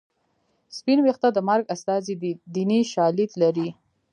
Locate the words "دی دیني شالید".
2.21-3.31